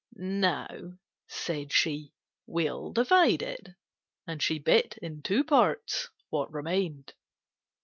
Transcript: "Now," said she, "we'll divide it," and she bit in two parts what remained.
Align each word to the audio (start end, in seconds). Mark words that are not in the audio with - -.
"Now," 0.15 0.93
said 1.27 1.71
she, 1.71 2.11
"we'll 2.47 2.91
divide 2.91 3.43
it," 3.43 3.69
and 4.25 4.41
she 4.41 4.57
bit 4.57 4.97
in 4.97 5.21
two 5.21 5.43
parts 5.43 6.09
what 6.31 6.51
remained. 6.51 7.13